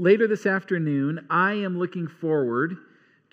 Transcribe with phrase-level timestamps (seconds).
[0.00, 2.76] later this afternoon, I am looking forward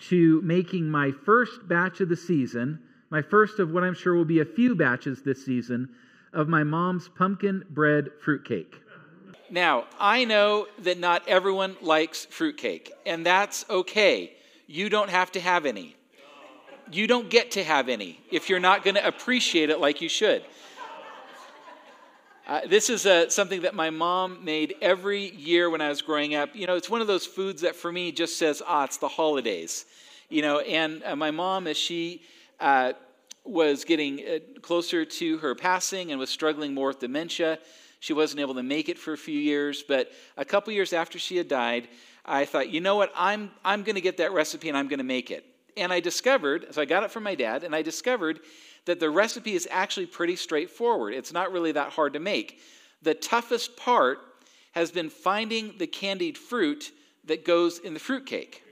[0.08, 2.80] to making my first batch of the season,
[3.10, 5.88] my first of what I'm sure will be a few batches this season,
[6.32, 8.74] of my mom's pumpkin bread fruitcake.
[9.50, 14.32] Now, I know that not everyone likes fruitcake, and that's okay.
[14.66, 15.96] You don't have to have any.
[16.90, 20.08] You don't get to have any if you're not going to appreciate it like you
[20.08, 20.44] should.
[22.46, 26.34] Uh, this is uh, something that my mom made every year when I was growing
[26.34, 26.54] up.
[26.54, 29.08] You know, it's one of those foods that for me just says, ah, it's the
[29.08, 29.86] holidays.
[30.28, 32.20] You know, and uh, my mom, as she
[32.60, 32.92] uh,
[33.44, 37.58] was getting uh, closer to her passing and was struggling more with dementia,
[38.00, 39.82] she wasn't able to make it for a few years.
[39.82, 41.88] But a couple years after she had died,
[42.26, 44.98] I thought, you know what, I'm, I'm going to get that recipe and I'm going
[44.98, 45.46] to make it.
[45.78, 48.40] And I discovered, so I got it from my dad, and I discovered
[48.86, 51.14] that the recipe is actually pretty straightforward.
[51.14, 52.60] It's not really that hard to make.
[53.02, 54.18] The toughest part
[54.72, 56.92] has been finding the candied fruit
[57.24, 58.62] that goes in the fruitcake.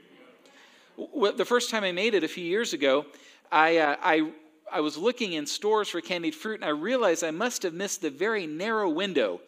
[0.97, 3.05] The first time I made it a few years ago,
[3.51, 4.31] I, uh, I,
[4.71, 8.01] I was looking in stores for candied fruit and I realized I must have missed
[8.01, 9.41] the very narrow window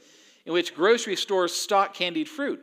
[0.45, 2.61] in which grocery stores stock candied fruit.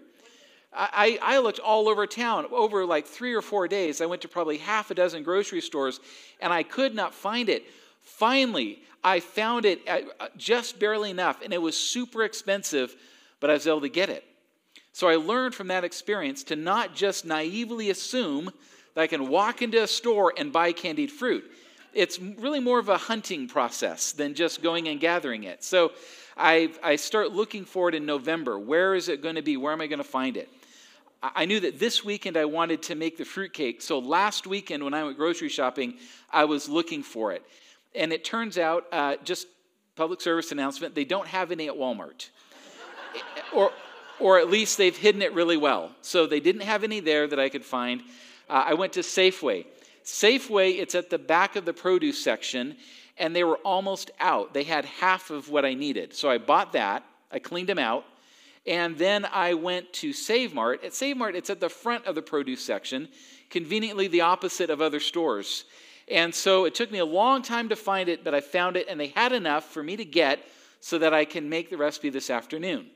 [0.75, 4.01] I, I, looked all over town over like three or four days.
[4.01, 6.01] I went to probably half a dozen grocery stores
[6.41, 7.67] and I could not find it.
[8.03, 12.95] Finally, I found it uh, just barely enough, and it was super expensive,
[13.41, 14.25] but I was able to get it.
[14.93, 18.53] So I learned from that experience to not just naively assume
[18.95, 21.45] that I can walk into a store and buy candied fruit.
[21.95, 25.65] It's really more of a hunting process than just going and gathering it.
[25.65, 25.93] So
[26.37, 28.59] I, I start looking for it in November.
[28.59, 29.57] Where is it going to be?
[29.57, 30.49] Where am I going to find it?
[31.23, 33.81] I knew that this weekend I wanted to make the fruitcake.
[33.81, 35.95] So last weekend when I went grocery shopping,
[36.31, 37.45] I was looking for it.
[37.95, 39.47] And it turns out, uh, just
[39.97, 42.31] public service announcement, they don't have any at Walmart.
[43.55, 43.73] or,
[44.19, 45.93] or at least they've hidden it really well.
[46.01, 48.03] So they didn't have any there that I could find.
[48.49, 49.67] Uh, I went to Safeway.
[50.05, 52.77] Safeway, it's at the back of the produce section,
[53.19, 54.55] and they were almost out.
[54.55, 56.15] They had half of what I needed.
[56.15, 58.05] So I bought that, I cleaned them out,
[58.67, 60.85] and then I went to Save Mart.
[60.85, 63.09] At Save Mart, it's at the front of the produce section,
[63.51, 65.65] conveniently the opposite of other stores.
[66.09, 68.87] And so it took me a long time to find it, but I found it,
[68.89, 70.41] and they had enough for me to get
[70.81, 72.87] so that I can make the recipe this afternoon.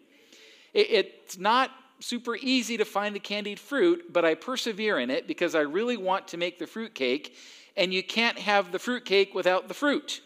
[0.74, 5.26] It, it's not super easy to find the candied fruit, but I persevere in it
[5.26, 7.36] because I really want to make the fruit cake,
[7.76, 10.20] and you can't have the fruit cake without the fruit.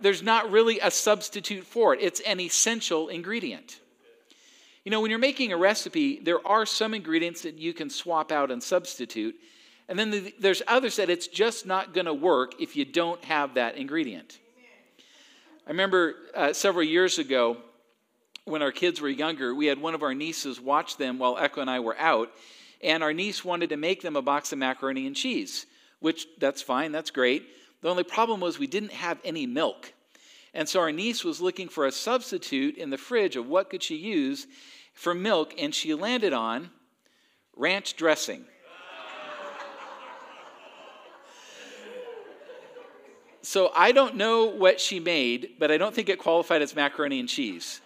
[0.00, 3.80] There's not really a substitute for it, it's an essential ingredient.
[4.84, 8.30] You know, when you're making a recipe, there are some ingredients that you can swap
[8.30, 9.34] out and substitute.
[9.88, 13.22] And then the, there's others that it's just not going to work if you don't
[13.24, 14.38] have that ingredient.
[15.66, 17.58] I remember uh, several years ago
[18.44, 21.60] when our kids were younger, we had one of our nieces watch them while Echo
[21.60, 22.30] and I were out,
[22.80, 25.66] and our niece wanted to make them a box of macaroni and cheese,
[25.98, 27.48] which that's fine, that's great.
[27.82, 29.92] The only problem was we didn't have any milk.
[30.54, 33.82] And so our niece was looking for a substitute in the fridge of what could
[33.82, 34.46] she use
[34.94, 36.70] for milk, and she landed on
[37.56, 38.44] ranch dressing.
[43.46, 47.20] So I don't know what she made, but I don't think it qualified as macaroni
[47.20, 47.80] and cheese.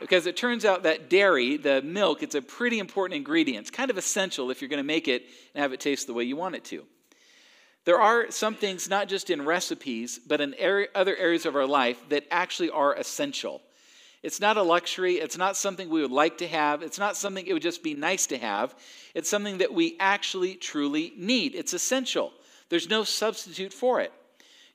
[0.00, 3.60] Because it turns out that dairy, the milk, it's a pretty important ingredient.
[3.60, 5.22] It's kind of essential if you're going to make it
[5.54, 6.84] and have it taste the way you want it to.
[7.84, 10.56] There are some things, not just in recipes, but in
[10.96, 13.62] other areas of our life that actually are essential.
[14.24, 15.14] It's not a luxury.
[15.20, 16.82] It's not something we would like to have.
[16.82, 18.74] It's not something it would just be nice to have.
[19.14, 21.54] It's something that we actually truly need.
[21.54, 22.32] It's essential.
[22.70, 24.12] There's no substitute for it.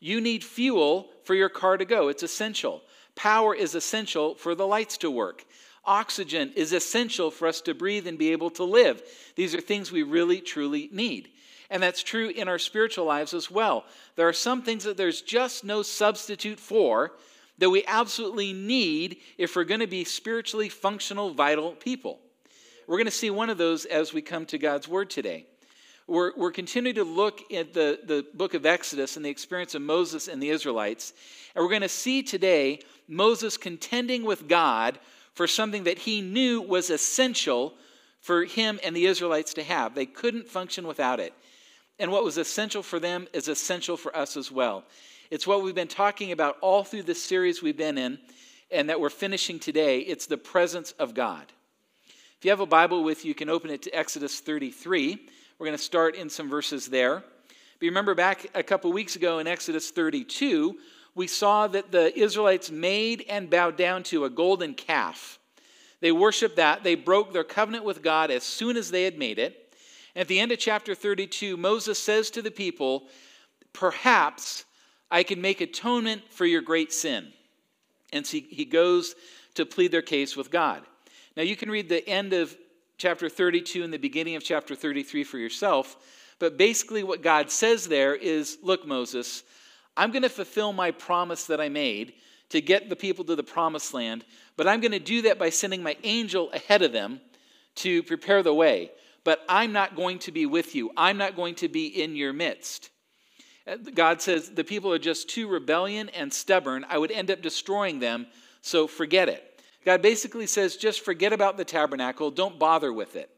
[0.01, 2.81] You need fuel for your car to go, it's essential.
[3.15, 5.45] Power is essential for the lights to work.
[5.85, 9.01] Oxygen is essential for us to breathe and be able to live.
[9.35, 11.29] These are things we really, truly need.
[11.69, 13.85] And that's true in our spiritual lives as well.
[14.15, 17.13] There are some things that there's just no substitute for
[17.59, 22.19] that we absolutely need if we're going to be spiritually functional, vital people.
[22.87, 25.45] We're going to see one of those as we come to God's Word today.
[26.11, 29.81] We're, we're continuing to look at the, the book of Exodus and the experience of
[29.81, 31.13] Moses and the Israelites.
[31.55, 34.99] And we're going to see today Moses contending with God
[35.35, 37.75] for something that he knew was essential
[38.19, 39.95] for him and the Israelites to have.
[39.95, 41.33] They couldn't function without it.
[41.97, 44.83] And what was essential for them is essential for us as well.
[45.29, 48.19] It's what we've been talking about all through this series we've been in
[48.69, 49.99] and that we're finishing today.
[49.99, 51.45] It's the presence of God.
[52.37, 55.29] If you have a Bible with you, you can open it to Exodus 33.
[55.61, 57.17] We're going to start in some verses there.
[57.19, 60.75] But you remember back a couple weeks ago in Exodus 32,
[61.13, 65.37] we saw that the Israelites made and bowed down to a golden calf.
[65.99, 66.83] They worshiped that.
[66.83, 69.75] They broke their covenant with God as soon as they had made it.
[70.15, 73.03] At the end of chapter 32, Moses says to the people,
[73.71, 74.65] Perhaps
[75.11, 77.27] I can make atonement for your great sin.
[78.11, 79.13] And so he goes
[79.53, 80.81] to plead their case with God.
[81.37, 82.57] Now, you can read the end of
[83.01, 85.97] chapter 32 and the beginning of chapter 33 for yourself,
[86.37, 89.41] but basically, what God says there is Look, Moses,
[89.97, 92.13] I'm going to fulfill my promise that I made
[92.49, 94.23] to get the people to the promised land,
[94.55, 97.21] but I'm going to do that by sending my angel ahead of them
[97.77, 98.91] to prepare the way.
[99.23, 102.33] But I'm not going to be with you, I'm not going to be in your
[102.33, 102.91] midst.
[103.65, 106.85] Uh, God says the people are just too rebellion and stubborn.
[106.87, 108.27] I would end up destroying them,
[108.61, 109.50] so forget it.
[109.85, 113.29] God basically says just forget about the tabernacle, don't bother with it.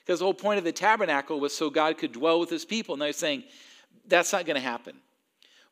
[0.00, 2.94] Because the whole point of the tabernacle was so God could dwell with his people.
[2.94, 3.44] And they're saying,
[4.06, 4.96] that's not going to happen.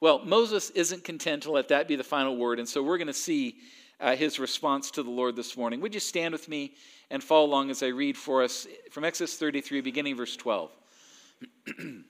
[0.01, 2.59] Well, Moses isn't content to let that be the final word.
[2.59, 3.57] And so we're going to see
[4.01, 5.81] uh, his response to the Lord this morning.
[5.81, 6.73] Would you stand with me
[7.11, 10.71] and follow along as I read for us from Exodus 33, beginning verse 12?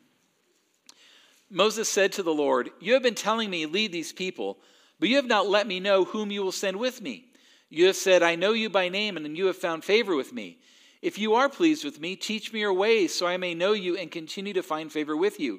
[1.51, 4.59] Moses said to the Lord, You have been telling me, lead these people,
[4.99, 7.27] but you have not let me know whom you will send with me.
[7.73, 10.59] You have said, I know you by name, and you have found favor with me.
[11.01, 13.97] If you are pleased with me, teach me your ways, so I may know you
[13.97, 15.59] and continue to find favor with you.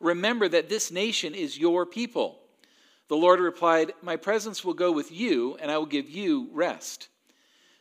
[0.00, 2.40] Remember that this nation is your people.
[3.06, 7.06] The Lord replied, My presence will go with you, and I will give you rest.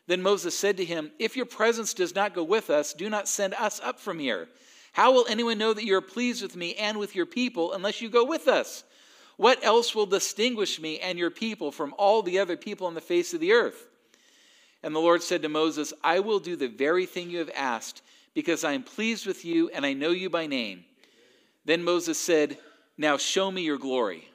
[0.05, 3.27] Then Moses said to him, If your presence does not go with us, do not
[3.27, 4.47] send us up from here.
[4.91, 7.99] How will anyone know that you are pleased with me and with your people unless
[7.99, 8.83] you go with us?
[9.41, 13.01] What else will distinguish me and your people from all the other people on the
[13.01, 13.87] face of the earth?
[14.83, 18.03] And the Lord said to Moses, I will do the very thing you have asked,
[18.35, 20.85] because I am pleased with you and I know you by name.
[21.65, 22.59] Then Moses said,
[22.99, 24.29] Now show me your glory.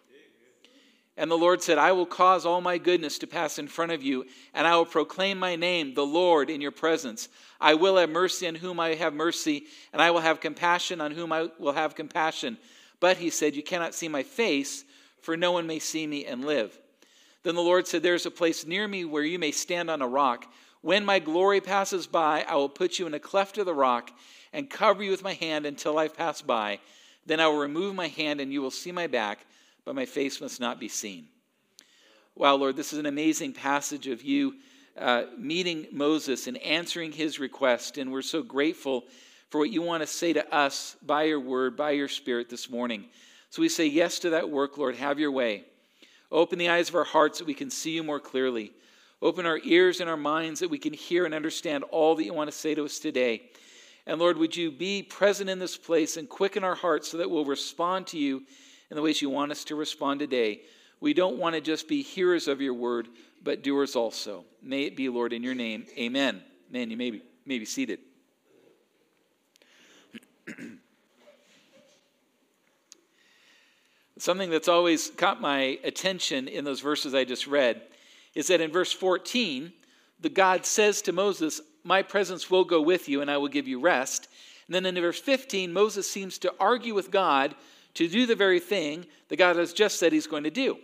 [1.17, 4.03] And the Lord said, I will cause all my goodness to pass in front of
[4.03, 4.25] you,
[4.55, 7.29] and I will proclaim my name, the Lord, in your presence.
[7.61, 11.13] I will have mercy on whom I have mercy, and I will have compassion on
[11.13, 12.59] whom I will have compassion.
[12.99, 14.85] But he said, You cannot see my face,
[15.21, 16.79] for no one may see me and live.
[17.43, 20.03] Then the Lord said, There is a place near me where you may stand on
[20.03, 20.47] a rock.
[20.83, 24.11] When my glory passes by, I will put you in a cleft of the rock
[24.53, 26.81] and cover you with my hand until I pass by.
[27.25, 29.47] Then I will remove my hand, and you will see my back
[29.87, 31.29] but my face must not be seen.
[32.35, 34.57] Wow, Lord, this is an amazing passage of you
[34.99, 37.97] uh, meeting Moses and answering his request.
[37.97, 39.05] And we're so grateful
[39.49, 42.69] for what you want to say to us by your word, by your spirit this
[42.69, 43.05] morning.
[43.57, 44.97] So we say yes to that work, Lord.
[44.97, 45.65] Have your way.
[46.31, 48.75] Open the eyes of our hearts that we can see you more clearly.
[49.23, 52.35] Open our ears and our minds that we can hear and understand all that you
[52.35, 53.49] want to say to us today.
[54.07, 57.31] And Lord, would you be present in this place and quicken our hearts so that
[57.31, 58.43] we'll respond to you
[58.91, 60.61] in the ways you want us to respond today.
[61.01, 63.09] We don't want to just be hearers of your word,
[63.43, 64.45] but doers also.
[64.61, 65.87] May it be, Lord, in your name.
[65.97, 66.43] Amen.
[66.71, 68.01] Man, you may be, may be seated.
[74.19, 77.83] Something that's always caught my attention in those verses I just read
[78.35, 79.73] is that in verse 14,
[80.21, 83.69] the God says to Moses, My presence will go with you and I will give
[83.69, 84.29] you rest.
[84.67, 87.55] And then in verse 15, Moses seems to argue with God
[87.95, 90.79] to do the very thing that God has just said he's going to do.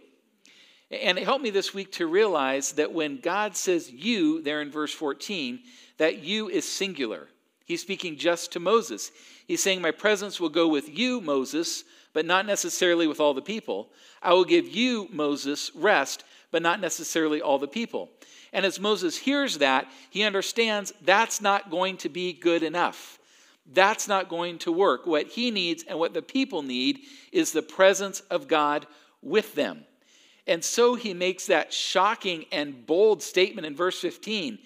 [0.91, 4.71] And it helped me this week to realize that when God says you there in
[4.71, 5.61] verse 14,
[5.97, 7.29] that you is singular.
[7.65, 9.11] He's speaking just to Moses.
[9.47, 13.43] He's saying, My presence will go with you, Moses, but not necessarily with all the
[13.43, 13.91] people.
[14.23, 18.11] I will give you, Moses, rest, but not necessarily all the people.
[18.53, 23.19] And as Moses hears that, he understands that's not going to be good enough.
[23.73, 25.07] That's not going to work.
[25.07, 27.01] What he needs and what the people need
[27.31, 28.87] is the presence of God
[29.23, 29.85] with them.
[30.47, 34.59] And so he makes that shocking and bold statement in verse 15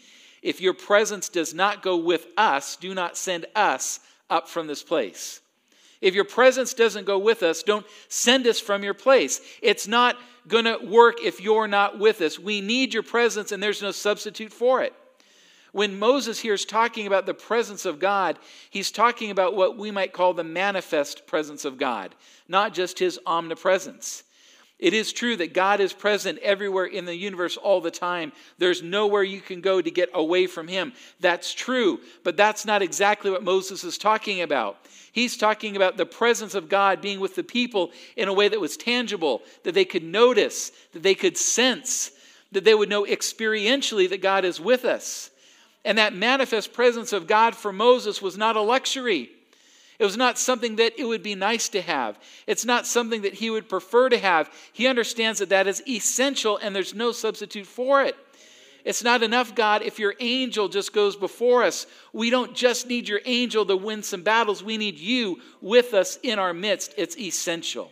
[0.43, 4.01] If your presence does not go with us, do not send us
[4.31, 5.41] up from this place.
[6.01, 9.41] If your presence doesn't go with us, don't send us from your place.
[9.63, 12.39] It's not going to work if you're not with us.
[12.39, 14.93] We need your presence, and there's no substitute for it.
[15.73, 18.39] When Moses here is talking about the presence of God,
[18.71, 22.15] he's talking about what we might call the manifest presence of God,
[22.49, 24.23] not just his omnipresence.
[24.79, 28.33] It is true that God is present everywhere in the universe all the time.
[28.59, 30.93] There's nowhere you can go to get away from Him.
[31.19, 34.77] That's true, but that's not exactly what Moses is talking about.
[35.13, 38.61] He's talking about the presence of God being with the people in a way that
[38.61, 42.11] was tangible, that they could notice, that they could sense,
[42.53, 45.31] that they would know experientially that God is with us.
[45.87, 49.31] And that manifest presence of God for Moses was not a luxury.
[49.99, 52.19] It was not something that it would be nice to have.
[52.47, 54.51] It's not something that he would prefer to have.
[54.73, 58.17] He understands that that is essential and there's no substitute for it.
[58.85, 61.89] It's not enough, God, if your angel just goes before us.
[62.13, 66.19] We don't just need your angel to win some battles, we need you with us
[66.23, 66.95] in our midst.
[66.97, 67.91] It's essential.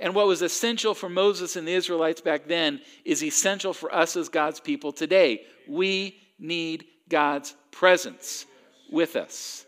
[0.00, 4.16] And what was essential for Moses and the Israelites back then is essential for us
[4.16, 5.42] as God's people today.
[5.68, 8.46] We need God's presence
[8.90, 9.66] with us.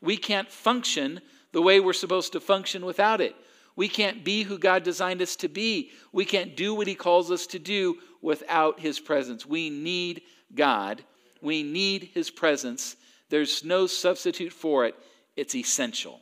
[0.00, 1.20] We can't function
[1.52, 3.34] the way we're supposed to function without it.
[3.76, 5.92] We can't be who God designed us to be.
[6.12, 9.46] We can't do what He calls us to do without His presence.
[9.46, 10.22] We need
[10.54, 11.04] God.
[11.40, 12.96] We need His presence.
[13.30, 14.94] There's no substitute for it,
[15.36, 16.20] it's essential.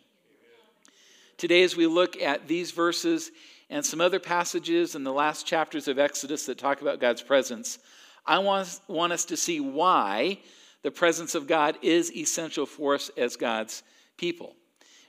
[1.38, 3.30] Today, as we look at these verses
[3.68, 7.78] and some other passages in the last chapters of Exodus that talk about God's presence,
[8.26, 10.38] I want, want us to see why
[10.83, 13.83] the presence of God is essential for us as God's
[14.16, 14.54] people.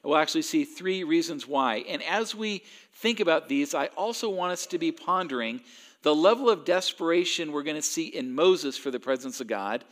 [0.04, 1.84] And we'll actually see three reasons why.
[1.88, 5.62] And as we think about these, I also want us to be pondering
[6.04, 9.84] the level of desperation we're going to see in Moses for the presence of God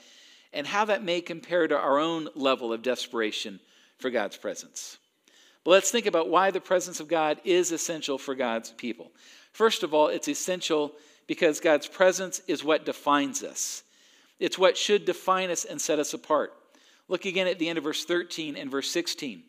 [0.54, 3.60] and how that may compare to our own level of desperation
[3.98, 4.98] for God's presence.
[5.64, 9.12] But let's think about why the presence of God is essential for God's people.
[9.52, 10.94] First of all, it's essential
[11.28, 13.84] because God's presence is what defines us.
[14.40, 16.54] It's what should define us and set us apart.
[17.08, 19.44] Look again at the end of verse 13 and verse 16.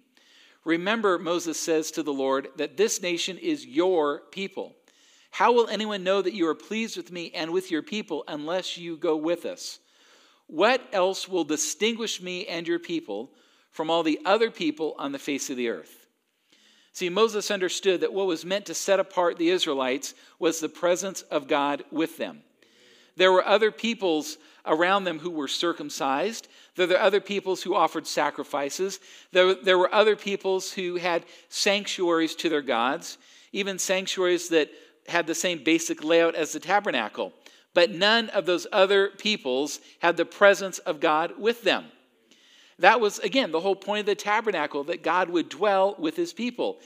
[0.65, 4.75] Remember, Moses says to the Lord, that this nation is your people.
[5.31, 8.77] How will anyone know that you are pleased with me and with your people unless
[8.77, 9.79] you go with us?
[10.49, 13.31] What else will distinguish me and your people
[13.71, 16.07] from all the other people on the face of the earth?
[16.93, 21.23] See, Moses understood that what was meant to set apart the Israelites was the presence
[21.23, 22.43] of God with them.
[23.17, 26.49] There were other peoples around them who were circumcised.
[26.75, 29.01] There were other peoples who offered sacrifices.
[29.33, 33.19] There, there were other peoples who had sanctuaries to their gods,
[33.53, 34.71] even sanctuaries that
[35.09, 37.33] had the same basic layout as the tabernacle.
[37.75, 41.87] But none of those other peoples had the presence of God with them.
[42.79, 46.33] That was, again, the whole point of the tabernacle that God would dwell with his
[46.33, 46.79] people.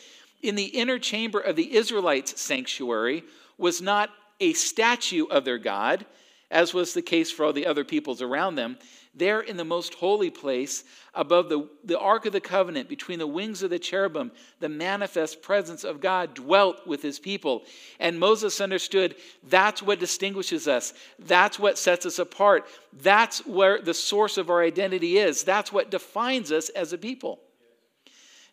[0.43, 3.25] In the inner chamber of the Israelites' sanctuary
[3.59, 4.11] was not
[4.41, 6.07] a statue of their God,
[6.51, 8.77] as was the case for all the other peoples around them.
[9.15, 13.27] There in the most holy place, above the, the Ark of the Covenant, between the
[13.27, 14.31] wings of the cherubim,
[14.61, 17.63] the manifest presence of God dwelt with his people.
[17.99, 19.17] And Moses understood
[19.49, 24.63] that's what distinguishes us, that's what sets us apart, that's where the source of our
[24.63, 27.41] identity is, that's what defines us as a people.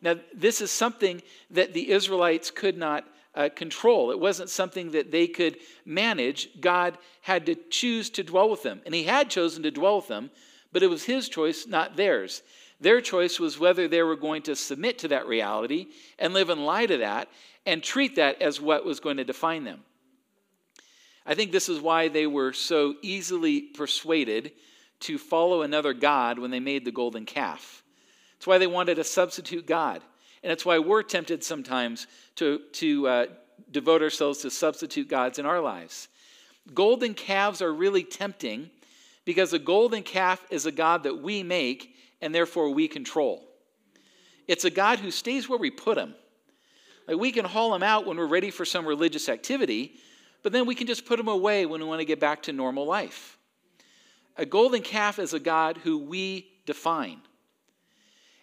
[0.01, 4.10] Now, this is something that the Israelites could not uh, control.
[4.12, 6.50] It wasn't something that they could manage.
[6.60, 8.82] God had to choose to dwell with them.
[8.86, 10.32] And He had chosen to dwell with them,
[10.74, 12.41] but it was His choice, not theirs.
[12.82, 15.88] Their choice was whether they were going to submit to that reality
[16.20, 17.29] and live in light of that
[17.65, 19.82] and treat that as what was going to define them.
[21.25, 24.51] I think this is why they were so easily persuaded
[25.01, 27.84] to follow another God when they made the golden calf.
[28.38, 30.01] It's why they wanted a substitute God.
[30.44, 33.25] And it's why we're tempted sometimes to, to uh,
[33.72, 36.08] devote ourselves to substitute gods in our lives.
[36.74, 38.70] Golden calves are really tempting
[39.25, 43.44] because a golden calf is a God that we make and therefore we control.
[44.48, 46.15] It's a God who stays where we put him.
[47.08, 49.96] Like we can haul him out when we're ready for some religious activity,
[50.44, 52.53] but then we can just put him away when we want to get back to
[52.53, 53.38] normal life.
[54.38, 57.22] A golden calf is a God who we define.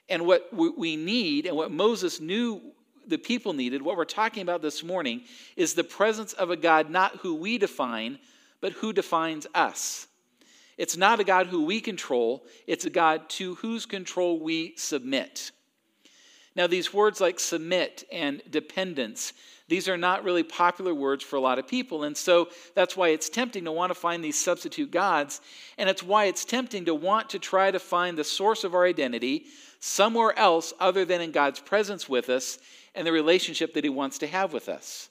[0.08, 2.60] And what we need, and what Moses knew
[3.06, 5.22] the people needed, what we're talking about this morning,
[5.56, 8.18] is the presence of a God not who we define,
[8.60, 10.06] but who defines us.
[10.76, 15.52] It's not a God who we control, it's a God to whose control we submit.
[16.56, 19.32] Now, these words like submit and dependence,
[19.66, 22.04] these are not really popular words for a lot of people.
[22.04, 25.40] And so that's why it's tempting to want to find these substitute gods.
[25.78, 28.84] And it's why it's tempting to want to try to find the source of our
[28.84, 29.46] identity
[29.84, 32.58] somewhere else other than in God's presence with us
[32.94, 35.10] and the relationship that He wants to have with us.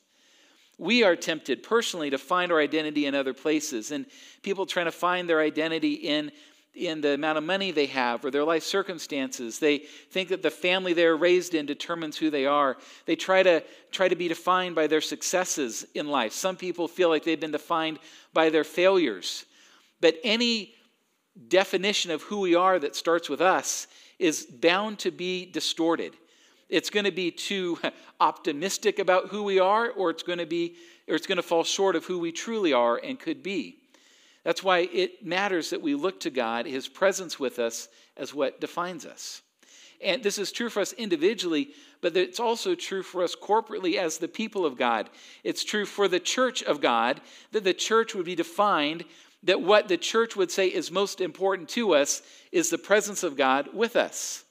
[0.79, 4.07] We are tempted personally to find our identity in other places, and
[4.41, 6.31] people trying to find their identity in,
[6.73, 9.59] in the amount of money they have or their life circumstances.
[9.59, 9.77] They
[10.09, 12.77] think that the family they're raised in determines who they are.
[13.05, 16.33] They try to try to be defined by their successes in life.
[16.33, 17.99] Some people feel like they've been defined
[18.33, 19.45] by their failures.
[20.01, 20.73] But any
[21.47, 23.85] definition of who we are that starts with us
[24.23, 26.15] is bound to be distorted.
[26.69, 27.77] It's going to be too
[28.21, 30.75] optimistic about who we are, or it's going to be,
[31.09, 33.79] or it's going to fall short of who we truly are and could be.
[34.45, 38.61] That's why it matters that we look to God, His presence with us, as what
[38.61, 39.41] defines us.
[40.01, 44.17] And this is true for us individually, but it's also true for us corporately as
[44.17, 45.09] the people of God.
[45.43, 49.03] It's true for the church of God that the church would be defined
[49.43, 52.21] that what the church would say is most important to us
[52.51, 54.43] is the presence of God with us.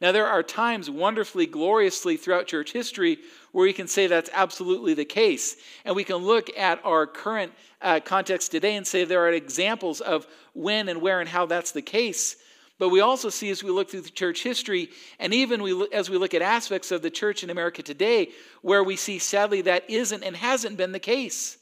[0.00, 3.18] Now, there are times wonderfully, gloriously throughout church history
[3.50, 5.56] where we can say that's absolutely the case.
[5.84, 10.00] And we can look at our current uh, context today and say there are examples
[10.00, 12.36] of when and where and how that's the case.
[12.78, 16.08] But we also see as we look through the church history, and even we, as
[16.08, 18.28] we look at aspects of the church in America today,
[18.62, 21.58] where we see sadly that isn't and hasn't been the case.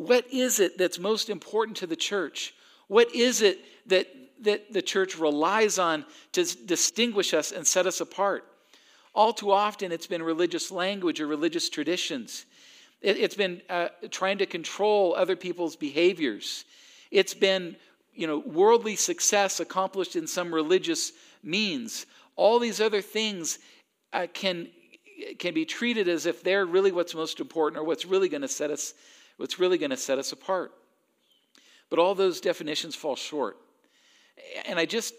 [0.00, 2.54] What is it that's most important to the church?
[2.88, 4.06] What is it that,
[4.40, 8.46] that the church relies on to distinguish us and set us apart?
[9.14, 12.46] All too often, it's been religious language or religious traditions.
[13.02, 16.64] It, has been uh, trying to control other people's behaviors.
[17.10, 17.76] It's been
[18.14, 22.06] you know, worldly success accomplished in some religious means.
[22.36, 23.58] All these other things
[24.14, 24.68] uh, can,
[25.38, 28.48] can be treated as if they're really what's most important or what's really going to
[28.48, 28.94] set us
[29.40, 30.70] what's really going to set us apart.
[31.88, 33.56] But all those definitions fall short.
[34.66, 35.14] And I just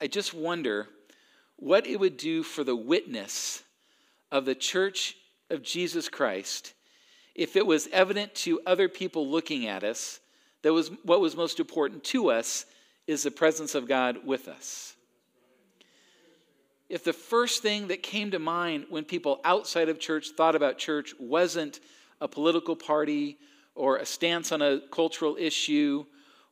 [0.00, 0.88] I just wonder
[1.56, 3.62] what it would do for the witness
[4.32, 5.16] of the church
[5.50, 6.72] of Jesus Christ
[7.34, 10.18] if it was evident to other people looking at us
[10.62, 12.64] that was what was most important to us
[13.06, 14.94] is the presence of God with us.
[16.88, 20.78] If the first thing that came to mind when people outside of church thought about
[20.78, 21.80] church wasn't
[22.22, 23.36] a political party
[23.74, 26.04] or a stance on a cultural issue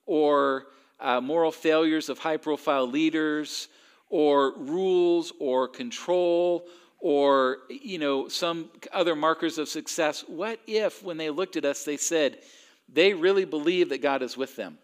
[0.07, 0.67] or
[1.01, 3.69] uh, moral failures of high profile leaders
[4.09, 6.67] or rules or control
[6.99, 11.85] or you know some other markers of success what if when they looked at us
[11.85, 12.37] they said
[12.93, 14.79] they really believe that God is with them.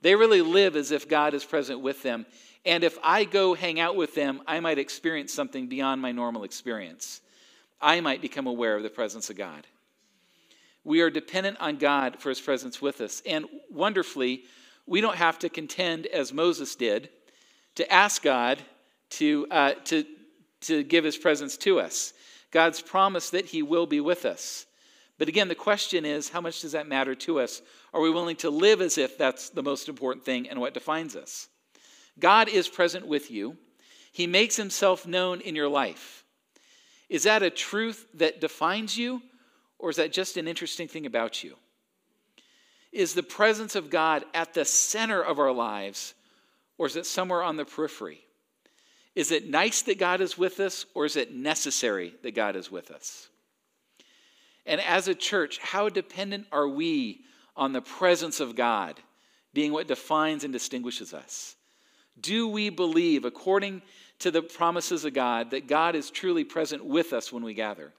[0.00, 2.26] They really live as if God is present with them.
[2.64, 6.44] And if I go hang out with them, I might experience something beyond my normal
[6.44, 7.20] experience.
[7.80, 9.66] I might become aware of the presence of God.
[10.84, 13.22] We are dependent on God for his presence with us.
[13.26, 14.44] And wonderfully,
[14.86, 17.08] we don't have to contend as Moses did
[17.76, 18.60] to ask God
[19.10, 20.04] to, uh, to,
[20.62, 22.12] to give his presence to us.
[22.50, 24.66] God's promise that he will be with us.
[25.18, 27.62] But again, the question is how much does that matter to us?
[27.94, 31.14] Are we willing to live as if that's the most important thing and what defines
[31.14, 31.48] us?
[32.18, 33.56] God is present with you,
[34.12, 36.24] He makes Himself known in your life.
[37.08, 39.22] Is that a truth that defines you,
[39.82, 41.56] or is that just an interesting thing about you?
[42.92, 46.14] Is the presence of God at the center of our lives,
[46.78, 48.20] or is it somewhere on the periphery?
[49.14, 52.70] Is it nice that God is with us, or is it necessary that God is
[52.70, 53.28] with us?
[54.64, 57.22] And as a church, how dependent are we
[57.56, 59.00] on the presence of God
[59.52, 61.56] being what defines and distinguishes us?
[62.20, 63.82] Do we believe, according
[64.20, 67.92] to the promises of God, that God is truly present with us when we gather?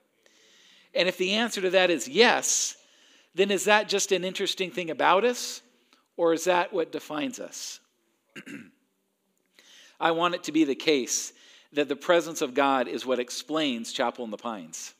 [0.94, 2.76] And if the answer to that is yes,
[3.34, 5.60] then is that just an interesting thing about us,
[6.16, 7.80] or is that what defines us?
[10.00, 11.32] I want it to be the case
[11.72, 14.94] that the presence of God is what explains Chapel in the Pines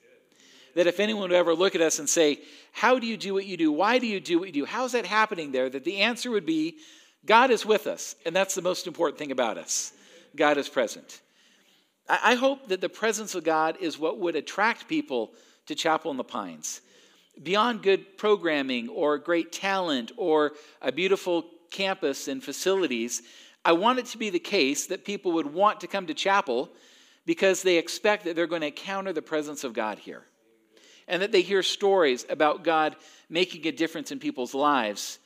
[0.75, 2.41] that if anyone would ever look at us and say,
[2.73, 3.73] How do you do what you do?
[3.73, 4.65] Why do you do what you do?
[4.65, 5.71] How's that happening there?
[5.71, 6.77] That the answer would be,
[7.25, 8.17] God is with us.
[8.27, 9.93] And that's the most important thing about us.
[10.37, 11.21] God is present.
[12.07, 15.33] I hope that the presence of God is what would attract people
[15.67, 16.81] to Chapel in the Pines.
[17.43, 23.23] Beyond good programming or great talent or a beautiful campus and facilities,
[23.65, 26.71] I want it to be the case that people would want to come to chapel
[27.27, 30.25] because they expect that they're going to encounter the presence of God here
[31.09, 32.97] and that they hear stories about God
[33.29, 35.19] making a difference in people's lives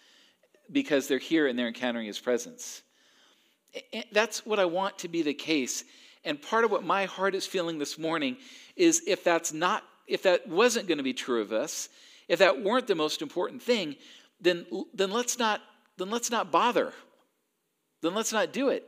[0.70, 2.82] because they're here and they're encountering His presence.
[4.12, 5.84] That's what I want to be the case.
[6.24, 8.36] And part of what my heart is feeling this morning
[8.76, 11.88] is if that's not, if that wasn't going to be true of us,
[12.28, 13.96] if that weren't the most important thing,
[14.40, 15.60] then, then let's not
[15.98, 16.92] then let's not bother.
[18.00, 18.84] Then let's not do it.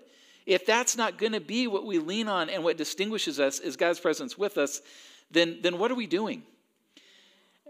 [0.46, 3.76] If that's not going to be what we lean on and what distinguishes us is
[3.76, 4.80] God's presence with us,
[5.30, 6.42] then, then what are we doing?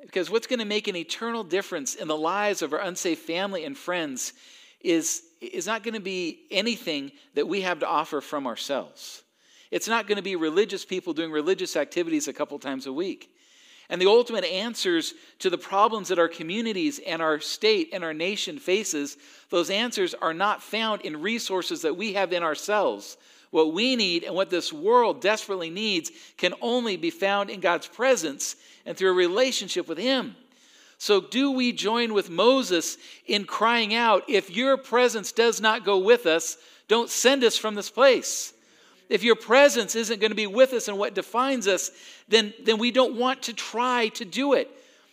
[0.02, 3.64] Because what's going to make an eternal difference in the lives of our unsafe family
[3.64, 4.32] and friends
[4.80, 9.22] is, is not going to be anything that we have to offer from ourselves.
[9.70, 13.30] It's not going to be religious people doing religious activities a couple times a week.
[13.90, 18.14] And the ultimate answers to the problems that our communities and our state and our
[18.14, 19.18] nation faces,
[19.50, 23.16] those answers are not found in resources that we have in ourselves.
[23.50, 27.88] What we need and what this world desperately needs can only be found in God's
[27.88, 28.54] presence
[28.86, 30.36] and through a relationship with Him.
[30.98, 35.98] So, do we join with Moses in crying out, If your presence does not go
[35.98, 38.52] with us, don't send us from this place?
[39.10, 41.90] If your presence isn't going to be with us and what defines us,
[42.28, 44.70] then, then we don't want to try to do it.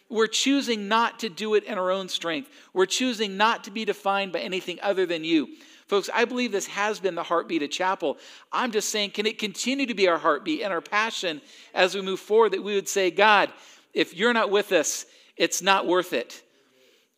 [0.08, 2.50] We're choosing not to do it in our own strength.
[2.74, 5.50] We're choosing not to be defined by anything other than you.
[5.88, 8.20] Folks, I believe this has been the heartbeat of chapel.
[8.52, 11.42] I'm just saying, can it continue to be our heartbeat and our passion
[11.74, 13.52] as we move forward that we would say, God,
[13.96, 15.08] if you're not with us,
[15.38, 16.44] it's not worth it.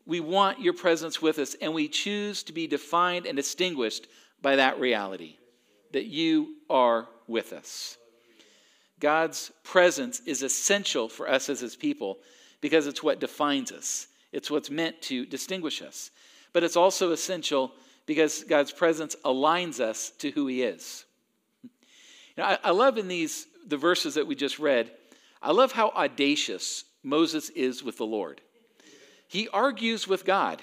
[0.06, 4.08] We want your presence with us, and we choose to be defined and distinguished
[4.42, 5.36] by that reality
[5.92, 7.98] that you are with us.
[9.00, 12.20] God's presence is essential for us as his people
[12.62, 14.08] because it's what defines us.
[14.32, 16.12] It's what's meant to distinguish us.
[16.54, 17.72] But it's also essential
[18.06, 21.06] because God's presence aligns us to who He is.
[22.38, 24.92] I, I love in these the verses that we just read.
[25.42, 28.42] I love how audacious Moses is with the Lord.
[29.28, 30.62] He argues with God.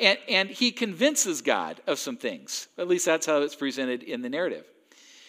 [0.00, 2.68] And, and he convinces God of some things.
[2.76, 4.64] At least that's how it's presented in the narrative.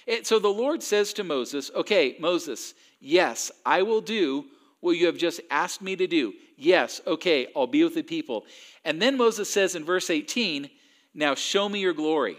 [0.08, 4.46] And so the Lord says to Moses, Okay, Moses, yes, I will do
[4.80, 6.34] what you have just asked me to do.
[6.58, 8.46] Yes, okay, I'll be with the people.
[8.84, 10.70] And then Moses says in verse 18,
[11.14, 12.38] now show me your glory.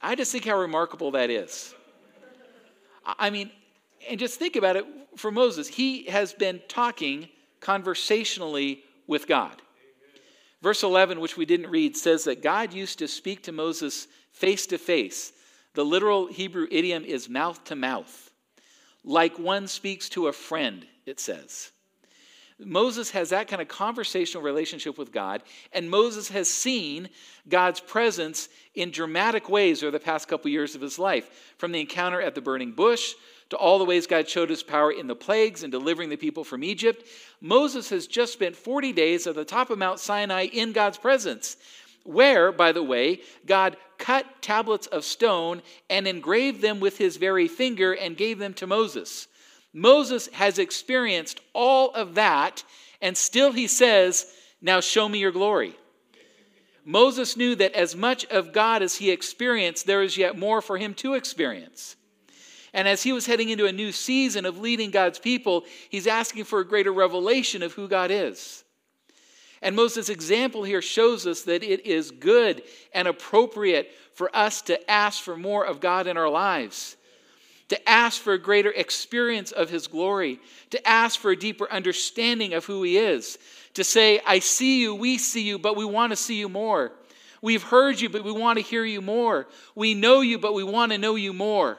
[0.00, 1.74] I just think how remarkable that is.
[3.04, 3.50] I mean,
[4.08, 4.84] and just think about it
[5.16, 5.68] for Moses.
[5.68, 7.28] He has been talking
[7.60, 9.62] conversationally with God.
[10.62, 14.66] Verse 11, which we didn't read, says that God used to speak to Moses face
[14.68, 15.32] to face.
[15.74, 18.30] The literal Hebrew idiom is mouth to mouth,
[19.04, 21.70] like one speaks to a friend, it says.
[22.58, 25.42] Moses has that kind of conversational relationship with God,
[25.72, 27.10] and Moses has seen
[27.46, 31.80] God's presence in dramatic ways over the past couple years of his life, from the
[31.80, 33.12] encounter at the burning bush
[33.50, 36.44] to all the ways God showed his power in the plagues and delivering the people
[36.44, 37.06] from Egypt.
[37.40, 41.56] Moses has just spent 40 days at the top of Mount Sinai in God's presence,
[42.04, 47.48] where, by the way, God cut tablets of stone and engraved them with his very
[47.48, 49.28] finger and gave them to Moses.
[49.72, 52.64] Moses has experienced all of that,
[53.00, 54.26] and still he says,
[54.60, 55.76] Now show me your glory.
[56.84, 60.78] Moses knew that as much of God as he experienced, there is yet more for
[60.78, 61.96] him to experience.
[62.76, 66.44] And as he was heading into a new season of leading God's people, he's asking
[66.44, 68.64] for a greater revelation of who God is.
[69.62, 72.62] And Moses' example here shows us that it is good
[72.92, 76.96] and appropriate for us to ask for more of God in our lives
[77.68, 80.38] to ask for a greater experience of His glory,
[80.70, 83.38] to ask for a deeper understanding of who He is,
[83.74, 86.92] to say, I see you, we see you, but we want to see you more.
[87.42, 89.48] We've heard you, but we want to hear you more.
[89.74, 91.78] We know you, but we want to know you more.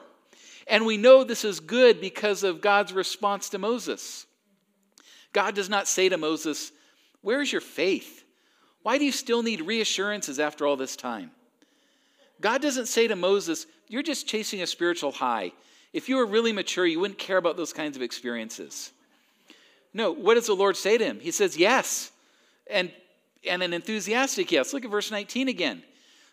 [0.68, 4.26] And we know this is good because of God's response to Moses.
[5.32, 6.72] God does not say to Moses,
[7.22, 8.24] Where's your faith?
[8.82, 11.30] Why do you still need reassurances after all this time?
[12.40, 15.52] God doesn't say to Moses, You're just chasing a spiritual high.
[15.92, 18.92] If you were really mature, you wouldn't care about those kinds of experiences.
[19.94, 21.18] No, what does the Lord say to him?
[21.20, 22.12] He says, Yes.
[22.70, 22.92] And,
[23.48, 24.74] and an enthusiastic yes.
[24.74, 25.82] Look at verse 19 again.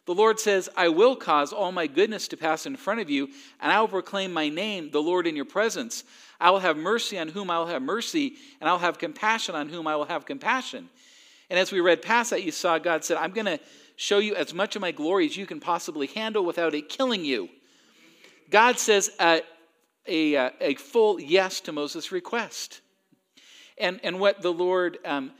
[0.06, 3.30] The Lord says, I will cause all my goodness to pass in front of you,
[3.60, 6.04] and I will proclaim my name, the Lord, in your presence.
[6.40, 9.70] I will have mercy on whom I will have mercy, and I'll have compassion on
[9.70, 10.90] whom I will have compassion.
[11.50, 13.60] And as we read past that, you saw God said, I'm going to
[13.96, 17.26] show you as much of my glory as you can possibly handle without it killing
[17.26, 17.50] you.
[18.52, 19.42] God says a,
[20.08, 22.82] a, a full yes to Moses' request.
[23.78, 25.32] And, and what the Lord um,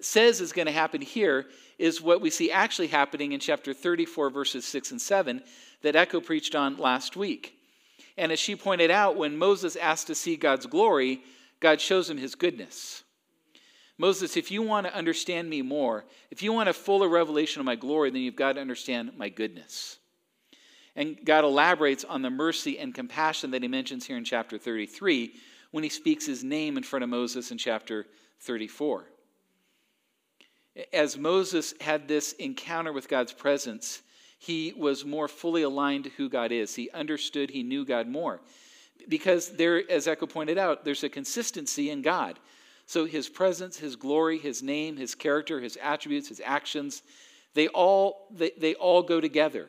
[0.00, 1.46] says is going to happen here
[1.84, 5.42] is what we see actually happening in chapter 34, verses 6 and 7,
[5.82, 7.58] that Echo preached on last week.
[8.16, 11.20] And as she pointed out, when Moses asked to see God's glory,
[11.60, 13.02] God shows him his goodness.
[13.98, 17.66] Moses, if you want to understand me more, if you want a fuller revelation of
[17.66, 19.98] my glory, then you've got to understand my goodness.
[20.96, 25.34] And God elaborates on the mercy and compassion that he mentions here in chapter 33
[25.70, 28.06] when he speaks his name in front of Moses in chapter
[28.40, 29.04] 34.
[30.92, 34.02] As Moses had this encounter with God's presence,
[34.38, 36.74] he was more fully aligned to who God is.
[36.74, 38.40] He understood, he knew God more.
[39.08, 42.38] Because there, as Echo pointed out, there's a consistency in God.
[42.86, 47.02] So his presence, his glory, his name, his character, his attributes, his actions,
[47.54, 49.68] they all, they, they all go together.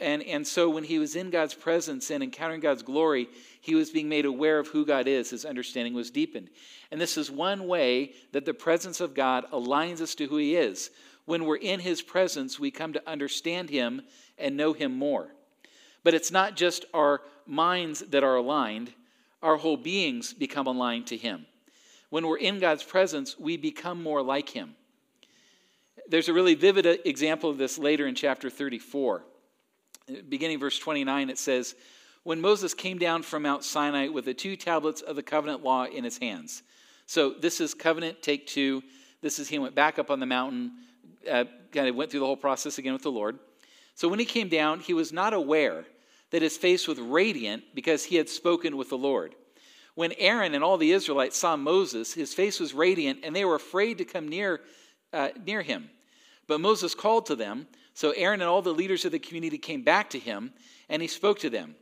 [0.00, 3.28] And, and so when he was in God's presence and encountering God's glory,
[3.60, 5.30] he was being made aware of who God is.
[5.30, 6.50] His understanding was deepened.
[6.90, 10.54] And this is one way that the presence of God aligns us to who he
[10.54, 10.90] is.
[11.24, 14.02] When we're in his presence, we come to understand him
[14.38, 15.34] and know him more.
[16.04, 18.92] But it's not just our minds that are aligned,
[19.42, 21.46] our whole beings become aligned to him.
[22.10, 24.74] When we're in God's presence, we become more like him.
[26.08, 29.24] There's a really vivid uh, example of this later in chapter 34
[30.28, 31.74] beginning verse 29, it says,
[32.22, 35.84] When Moses came down from Mount Sinai with the two tablets of the covenant law
[35.84, 36.62] in his hands.
[37.06, 38.82] So this is covenant take two.
[39.22, 40.72] This is he went back up on the mountain,
[41.30, 43.38] uh, kind of went through the whole process again with the Lord.
[43.94, 45.84] So when he came down, he was not aware
[46.30, 49.34] that his face was radiant because he had spoken with the Lord.
[49.94, 53.56] When Aaron and all the Israelites saw Moses, his face was radiant, and they were
[53.56, 54.60] afraid to come near,
[55.12, 55.90] uh, near him.
[56.46, 57.66] But Moses called to them.
[57.98, 60.52] So Aaron and all the leaders of the community came back to him,
[60.88, 61.74] and he spoke to them.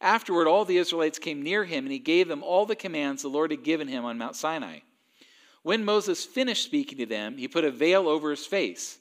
[0.00, 3.28] Afterward, all the Israelites came near him, and he gave them all the commands the
[3.28, 4.78] Lord had given him on Mount Sinai.
[5.64, 8.98] When Moses finished speaking to them, he put a veil over his face.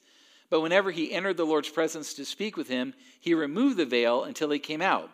[0.49, 4.23] But whenever he entered the Lord's presence to speak with him, he removed the veil
[4.23, 5.11] until he came out.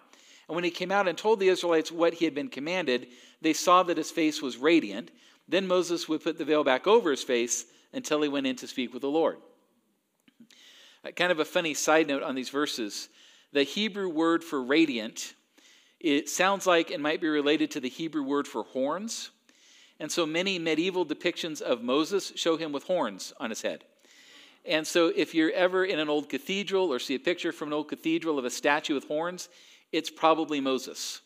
[0.48, 3.08] And when he came out and told the Israelites what he had been commanded,
[3.41, 5.12] they saw that his face was radiant.
[5.50, 8.65] Then Moses would put the veil back over his face until he went in to
[8.65, 9.39] speak with the Lord.
[11.15, 13.10] Kind of a funny side note on these verses
[13.52, 15.34] the Hebrew word for radiant,
[16.00, 19.32] it sounds like it might be related to the Hebrew word for horns.
[20.00, 23.84] And so many medieval depictions of Moses show him with horns on his head.
[24.65, 27.74] And so if you're ever in an old cathedral or see a picture from an
[27.74, 29.50] old cathedral of a statue with horns,
[29.91, 31.22] it's probably Moses.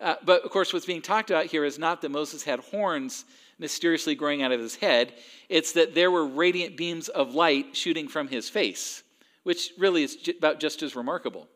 [0.00, 3.24] Uh, but of course, what's being talked about here is not that Moses had horns
[3.60, 5.12] mysteriously growing out of his head,
[5.48, 9.02] it's that there were radiant beams of light shooting from his face,
[9.42, 11.46] which really is about just as remarkable.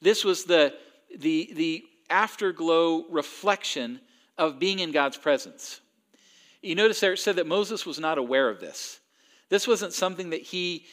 [0.00, 0.72] This was the,
[1.18, 4.00] the, the afterglow reflection
[4.38, 5.80] of being in God's presence.
[6.62, 9.00] You notice there it said that Moses was not aware of this.
[9.48, 10.86] This wasn't something that he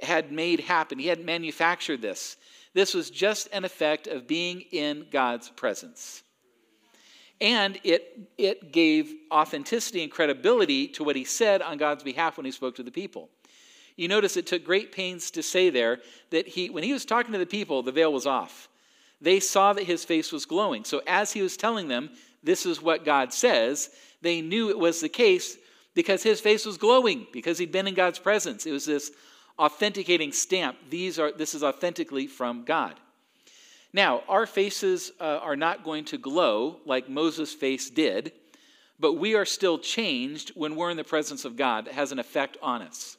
[0.00, 2.36] had made happen, he hadn't manufactured this.
[2.72, 6.22] This was just an effect of being in God's presence
[7.44, 12.46] and it, it gave authenticity and credibility to what he said on God's behalf when
[12.46, 13.28] he spoke to the people.
[13.96, 17.32] You notice it took great pains to say there that he, when he was talking
[17.32, 18.70] to the people, the veil was off.
[19.20, 20.84] They saw that his face was glowing.
[20.84, 22.08] So as he was telling them,
[22.42, 23.90] this is what God says,
[24.22, 25.58] they knew it was the case
[25.94, 28.64] because his face was glowing, because he'd been in God's presence.
[28.64, 29.10] It was this
[29.58, 30.78] authenticating stamp.
[30.88, 32.98] These are, this is authentically from God.
[33.94, 38.32] Now, our faces uh, are not going to glow like Moses' face did,
[38.98, 41.84] but we are still changed when we're in the presence of God.
[41.84, 43.16] That has an effect on us.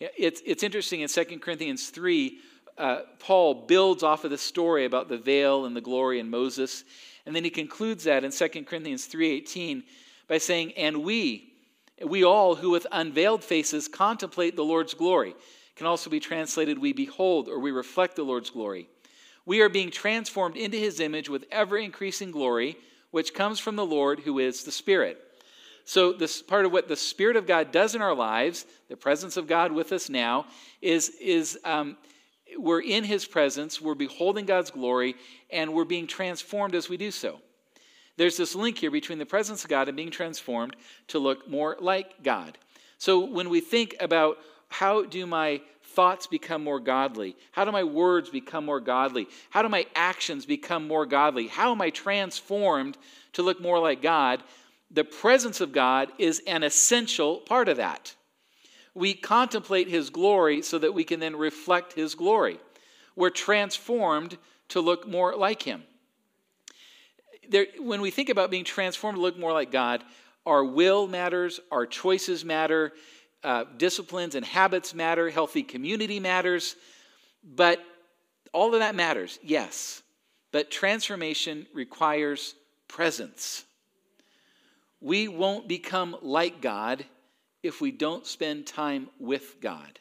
[0.00, 2.38] It's, it's interesting in 2 Corinthians 3,
[2.76, 6.82] uh, Paul builds off of the story about the veil and the glory in Moses,
[7.24, 9.84] and then he concludes that in 2 Corinthians 3.18
[10.26, 11.52] by saying, And we,
[12.04, 15.36] we all who with unveiled faces contemplate the Lord's glory,
[15.76, 18.88] can also be translated, we behold or we reflect the Lord's glory
[19.44, 22.76] we are being transformed into his image with ever increasing glory,
[23.10, 25.18] which comes from the Lord who is the Spirit.
[25.84, 29.36] So, this part of what the Spirit of God does in our lives, the presence
[29.36, 30.46] of God with us now,
[30.80, 31.96] is, is um,
[32.56, 35.16] we're in his presence, we're beholding God's glory,
[35.50, 37.40] and we're being transformed as we do so.
[38.16, 40.76] There's this link here between the presence of God and being transformed
[41.08, 42.58] to look more like God.
[42.98, 45.60] So, when we think about how do my
[45.94, 47.36] thoughts become more godly?
[47.52, 49.28] How do my words become more godly?
[49.50, 51.48] How do my actions become more godly?
[51.48, 52.96] How am I transformed
[53.34, 54.42] to look more like God?
[54.90, 58.14] The presence of God is an essential part of that.
[58.94, 62.58] We contemplate His glory so that we can then reflect His glory.
[63.16, 64.36] We're transformed
[64.68, 65.82] to look more like Him.
[67.48, 70.04] There, when we think about being transformed to look more like God,
[70.44, 72.92] our will matters, our choices matter,
[73.44, 76.76] uh, disciplines and habits matter, healthy community matters,
[77.42, 77.82] but
[78.52, 80.02] all of that matters, yes.
[80.52, 82.54] But transformation requires
[82.88, 83.64] presence.
[85.00, 87.04] We won't become like God
[87.62, 89.98] if we don't spend time with God.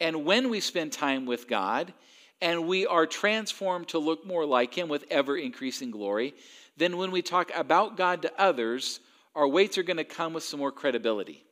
[0.00, 1.92] And when we spend time with God
[2.40, 6.34] and we are transformed to look more like Him with ever increasing glory,
[6.76, 9.00] then when we talk about God to others,
[9.34, 11.44] our weights are going to come with some more credibility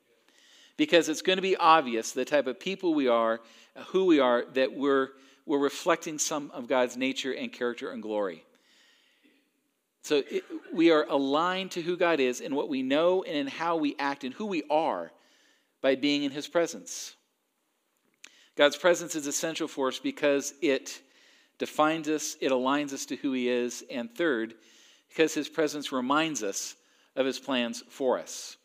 [0.77, 3.41] because it's going to be obvious the type of people we are,
[3.89, 5.11] who we are, that we're,
[5.45, 8.45] we're reflecting some of God's nature and character and glory.
[10.03, 13.47] So it, we are aligned to who God is and what we know and in
[13.47, 15.11] how we act and who we are
[15.83, 17.15] by being in His presence.
[18.57, 21.01] God's presence is essential for us because it
[21.59, 24.55] defines us, it aligns us to who He is, and third,
[25.09, 26.75] because His presence reminds us
[27.19, 28.57] of his plans for us.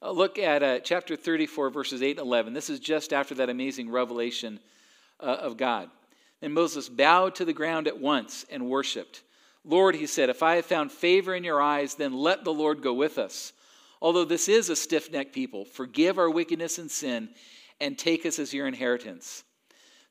[0.00, 2.54] Uh, look at uh, chapter 34, verses 8 and 11.
[2.54, 4.58] This is just after that amazing revelation
[5.20, 5.90] uh, of God.
[6.40, 9.22] Then Moses bowed to the ground at once and worshiped.
[9.64, 12.82] Lord, he said, if I have found favor in your eyes, then let the Lord
[12.82, 13.52] go with us.
[14.00, 17.28] Although this is a stiff necked people, forgive our wickedness and sin
[17.80, 19.44] and take us as your inheritance.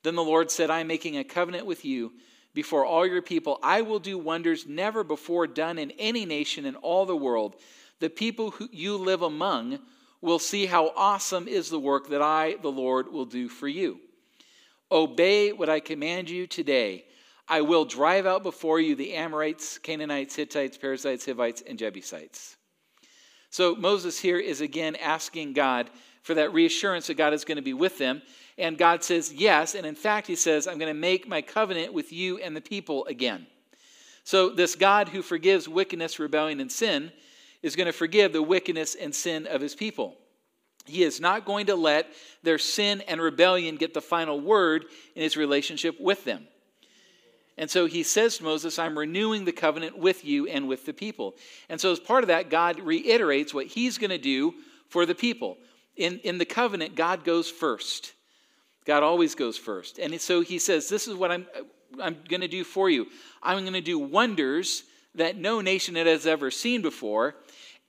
[0.03, 2.13] Then the Lord said, I am making a covenant with you
[2.53, 3.59] before all your people.
[3.63, 7.55] I will do wonders never before done in any nation in all the world.
[7.99, 9.79] The people who you live among
[10.21, 13.99] will see how awesome is the work that I, the Lord, will do for you.
[14.91, 17.05] Obey what I command you today.
[17.47, 22.55] I will drive out before you the Amorites, Canaanites, Hittites, Perizzites, Hivites, and Jebusites.
[23.49, 25.89] So Moses here is again asking God
[26.23, 28.21] for that reassurance that God is going to be with them.
[28.57, 29.75] And God says, Yes.
[29.75, 32.61] And in fact, He says, I'm going to make my covenant with you and the
[32.61, 33.47] people again.
[34.23, 37.11] So, this God who forgives wickedness, rebellion, and sin
[37.61, 40.15] is going to forgive the wickedness and sin of His people.
[40.85, 42.07] He is not going to let
[42.43, 44.85] their sin and rebellion get the final word
[45.15, 46.47] in His relationship with them.
[47.57, 50.93] And so he says to Moses, I'm renewing the covenant with you and with the
[50.93, 51.35] people.
[51.69, 54.55] And so, as part of that, God reiterates what he's going to do
[54.87, 55.57] for the people.
[55.95, 58.13] In, in the covenant, God goes first.
[58.85, 59.99] God always goes first.
[59.99, 61.45] And so he says, This is what I'm,
[62.01, 63.07] I'm going to do for you.
[63.43, 64.83] I'm going to do wonders
[65.15, 67.35] that no nation has ever seen before.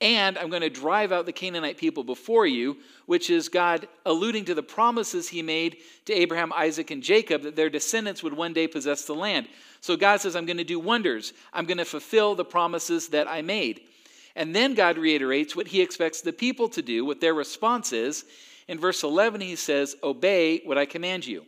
[0.01, 4.43] And I'm going to drive out the Canaanite people before you, which is God alluding
[4.45, 8.51] to the promises he made to Abraham, Isaac, and Jacob that their descendants would one
[8.51, 9.47] day possess the land.
[9.79, 11.31] So God says, I'm going to do wonders.
[11.53, 13.81] I'm going to fulfill the promises that I made.
[14.35, 18.25] And then God reiterates what he expects the people to do, what their response is.
[18.67, 21.45] In verse 11, he says, Obey what I command you.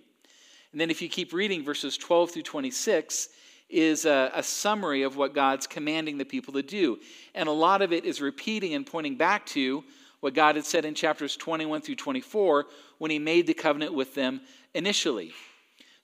[0.72, 3.30] And then if you keep reading verses 12 through 26,
[3.70, 7.00] is a, a, summary of what God's commanding the people to do.
[7.34, 9.84] And a lot of it is repeating and pointing back to
[10.20, 12.66] what God had said in chapters 21 through 24
[13.00, 14.42] when he made the covenant with them
[14.74, 15.34] initially.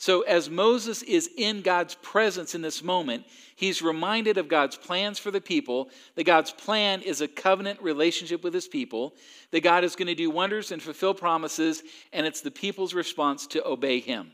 [0.01, 3.23] So, as Moses is in God's presence in this moment,
[3.55, 8.43] he's reminded of God's plans for the people, that God's plan is a covenant relationship
[8.43, 9.13] with his people,
[9.51, 13.45] that God is going to do wonders and fulfill promises, and it's the people's response
[13.45, 14.31] to obey him.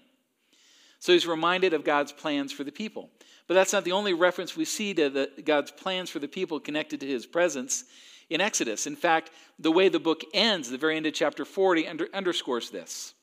[1.00, 3.10] So, he's reminded of God's plans for the people.
[3.46, 6.62] But that's not the only reference we see to the, God's plans for the people
[6.62, 7.84] connected to his presence
[8.30, 8.88] in Exodus.
[8.88, 12.70] In fact, the way the book ends, the very end of chapter 40, under, underscores
[12.70, 13.16] this.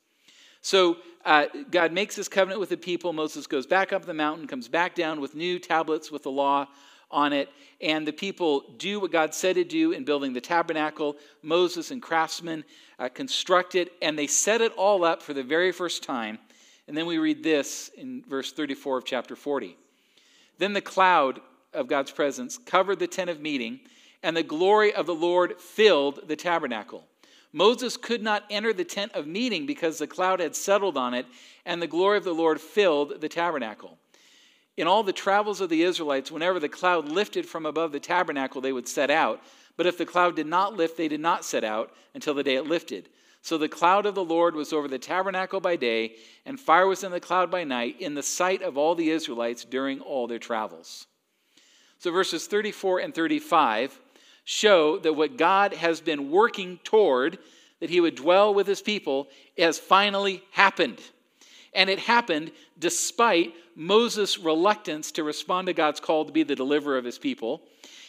[0.65, 3.13] So uh, God makes this covenant with the people.
[3.13, 6.67] Moses goes back up the mountain, comes back down with new tablets with the law
[7.11, 7.49] on it,
[7.81, 11.17] and the people do what God said to do in building the tabernacle.
[11.43, 12.63] Moses and craftsmen
[12.97, 16.39] uh, construct it, and they set it all up for the very first time.
[16.87, 19.77] And then we read this in verse 34 of chapter 40.
[20.57, 21.41] Then the cloud
[21.75, 23.81] of God's presence covered the tent of meeting,
[24.23, 27.03] and the glory of the Lord filled the tabernacle.
[27.55, 31.25] Moses could not enter the tent of meeting because the cloud had settled on it,
[31.65, 33.97] and the glory of the Lord filled the tabernacle.
[34.75, 38.59] In all the travels of the Israelites, whenever the cloud lifted from above the tabernacle,
[38.59, 39.41] they would set out.
[39.77, 42.55] But if the cloud did not lift, they did not set out until the day
[42.55, 43.07] it lifted.
[43.41, 46.15] So the cloud of the Lord was over the tabernacle by day,
[46.45, 49.63] and fire was in the cloud by night, in the sight of all the Israelites
[49.63, 51.07] during all their travels.
[51.99, 53.97] So verses 34 and 35
[54.45, 57.37] show that what God has been working toward,
[57.79, 59.27] that he would dwell with his people,
[59.57, 61.01] has finally happened.
[61.73, 66.97] And it happened despite Moses' reluctance to respond to God's call to be the deliverer
[66.97, 67.63] of his people.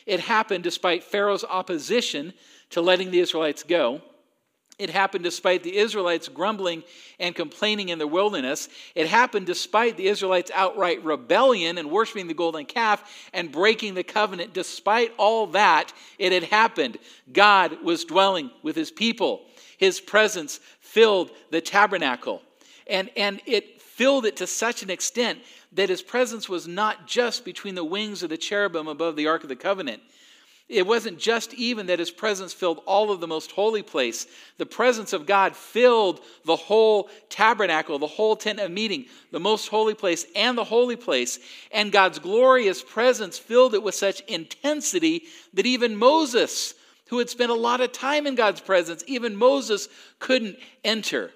[0.07, 2.33] It happened despite Pharaoh's opposition
[2.71, 4.03] to letting the Israelites go.
[4.79, 6.85] It happened despite the Israelites grumbling
[7.19, 8.69] and complaining in the wilderness.
[8.95, 14.03] It happened despite the Israelites' outright rebellion and worshiping the golden calf and breaking the
[14.03, 14.53] covenant.
[14.53, 16.99] Despite all that, it had happened.
[17.33, 19.47] God was dwelling with his people.
[19.79, 22.43] His presence filled the tabernacle.
[22.87, 25.39] And, and it filled it to such an extent
[25.73, 29.43] that his presence was not just between the wings of the cherubim above the Ark
[29.43, 30.03] of the Covenant.
[30.69, 34.27] It wasn't just even that his presence filled all of the most holy place.
[34.59, 39.69] The presence of God filled the whole tabernacle, the whole tent of meeting, the most
[39.69, 41.39] holy place, and the holy place.
[41.71, 45.23] And God's glorious presence filled it with such intensity
[45.55, 46.75] that even Moses,
[47.11, 51.31] who had spent a lot of time in God's presence, even Moses couldn't enter.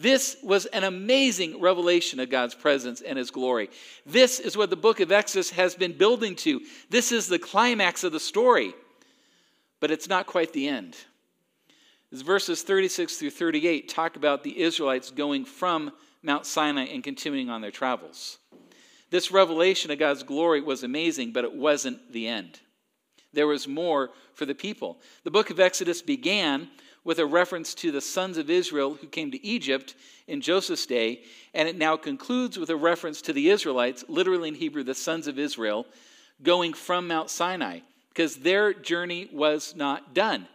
[0.00, 3.68] This was an amazing revelation of God's presence and His glory.
[4.06, 6.62] This is what the book of Exodus has been building to.
[6.88, 8.72] This is the climax of the story,
[9.78, 10.96] but it's not quite the end.
[12.10, 15.92] As verses 36 through 38 talk about the Israelites going from
[16.22, 18.38] Mount Sinai and continuing on their travels.
[19.10, 22.60] This revelation of God's glory was amazing, but it wasn't the end.
[23.34, 24.98] There was more for the people.
[25.24, 26.70] The book of Exodus began
[27.04, 29.94] with a reference to the sons of Israel who came to Egypt
[30.26, 31.22] in Joseph's day,
[31.54, 35.26] and it now concludes with a reference to the Israelites, literally in Hebrew, the sons
[35.26, 35.86] of Israel,
[36.42, 37.80] going from Mount Sinai,
[38.10, 40.46] because their journey was not done.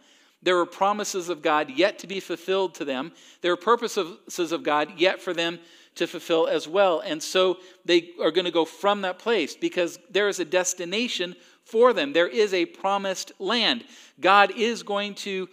[0.42, 3.12] There were promises of God yet to be fulfilled to them.
[3.40, 5.58] There were purposes of God yet for them
[5.96, 7.00] to fulfill as well.
[7.00, 11.34] And so they are going to go from that place because there is a destination
[11.64, 12.12] for them.
[12.12, 13.84] There is a promised land.
[14.20, 15.48] God is going to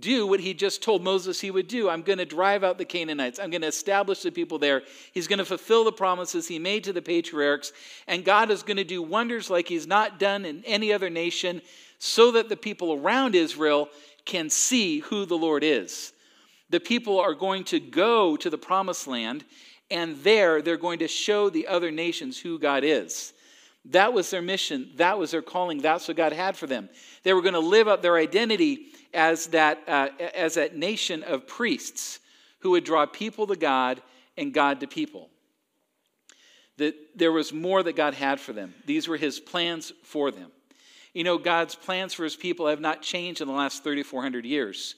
[0.00, 1.88] do what he just told Moses he would do.
[1.88, 3.38] I'm going to drive out the Canaanites.
[3.38, 4.82] I'm going to establish the people there.
[5.12, 7.72] He's going to fulfill the promises he made to the patriarchs.
[8.06, 11.62] And God is going to do wonders like he's not done in any other nation
[11.98, 13.88] so that the people around Israel
[14.24, 16.12] can see who the Lord is.
[16.70, 19.44] The people are going to go to the promised land,
[19.90, 23.32] and there they're going to show the other nations who God is.
[23.86, 24.90] That was their mission.
[24.96, 25.78] That was their calling.
[25.78, 26.88] That's what God had for them.
[27.22, 31.46] They were going to live up their identity as that, uh, as that nation of
[31.46, 32.20] priests
[32.60, 34.02] who would draw people to God
[34.36, 35.28] and God to people.
[36.76, 38.74] That there was more that God had for them.
[38.86, 40.50] These were his plans for them.
[41.12, 44.94] You know, God's plans for his people have not changed in the last 3,400 years.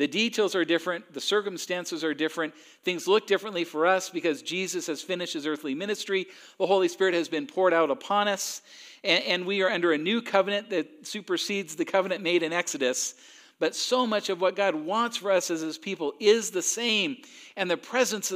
[0.00, 2.54] The details are different, the circumstances are different.
[2.84, 6.26] Things look differently for us because Jesus has finished his earthly ministry.
[6.58, 8.62] The Holy Spirit has been poured out upon us,
[9.04, 13.14] and, and we are under a new covenant that supersedes the covenant made in Exodus.
[13.60, 17.18] But so much of what God wants for us as his people is the same.
[17.56, 18.32] And the presence,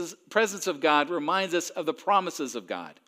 [0.67, 3.01] of God reminds us of the promises of God.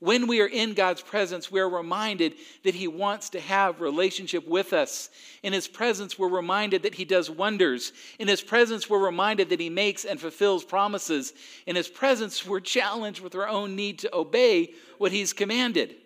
[0.00, 4.72] When we are in God's presence, we're reminded that He wants to have relationship with
[4.72, 5.10] us.
[5.42, 7.92] In His presence, we're reminded that He does wonders.
[8.20, 11.32] In His presence, we're reminded that He makes and fulfills promises.
[11.66, 15.96] In His presence, we're challenged with our own need to obey what He's commanded.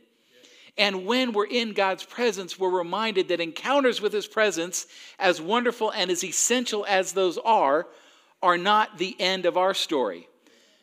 [0.78, 4.86] And when we're in God's presence, we're reminded that encounters with His presence,
[5.18, 7.86] as wonderful and as essential as those are,
[8.42, 10.28] are not the end of our story.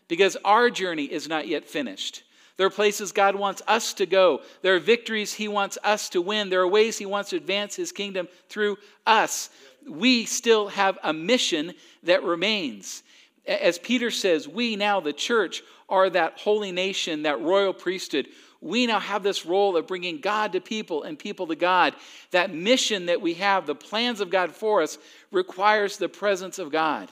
[0.08, 2.24] Because our journey is not yet finished.
[2.58, 4.42] There are places God wants us to go.
[4.62, 6.50] There are victories He wants us to win.
[6.50, 8.78] There are ways He wants to advance His kingdom through
[9.08, 9.50] us.
[9.88, 11.74] We still have a mission
[12.04, 13.02] that remains.
[13.48, 18.28] As Peter says, we now, the church, are that holy nation, that royal priesthood.
[18.62, 21.96] We now have this role of bringing God to people and people to God.
[22.32, 24.98] That mission that we have, the plans of God for us,
[25.32, 27.10] requires the presence of God.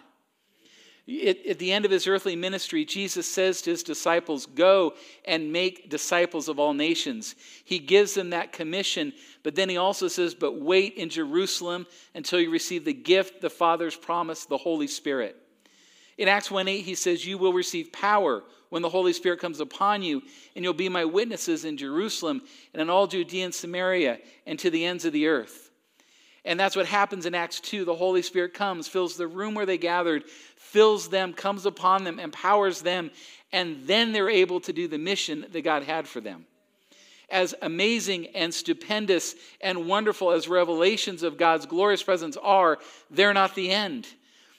[1.07, 4.93] At, at, the end of his earthly ministry, Jesus says to his disciples, Go
[5.23, 7.35] and make disciples of all nations.
[7.63, 12.41] He gives them that commission, but then he also says, But wait in Jerusalem until
[12.41, 15.37] you receive the gift the Father's promised, the Holy Spirit.
[16.17, 19.59] In Acts 1 8, he says, You will receive power when the Holy Spirit comes
[19.59, 20.22] upon you,
[20.55, 22.41] and you'll be my witnesses in Jerusalem
[22.74, 25.68] and in all Judea and Samaria and to the ends of the earth.
[26.47, 27.84] And that's what happens in Acts 2.
[27.84, 30.24] The Holy Spirit comes, fills the room where they gathered,
[30.55, 33.11] fills them, comes upon them, empowers them,
[33.51, 36.45] and then they're able to do the mission that God had for them.
[37.30, 42.78] As amazing and stupendous and wonderful as revelations of God's glorious presence are,
[43.11, 44.07] they're not the end.